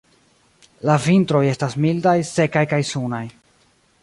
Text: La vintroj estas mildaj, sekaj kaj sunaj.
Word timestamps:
La 0.89 0.95
vintroj 1.03 1.43
estas 1.51 1.77
mildaj, 1.85 2.17
sekaj 2.31 2.65
kaj 2.73 2.81
sunaj. 2.95 3.23